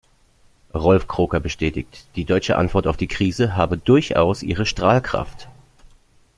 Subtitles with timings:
[0.73, 5.47] Rolf Kroker bestätigt: „die deutsche Antwort auf die Krise habe durchaus ihre Strahlkraft“.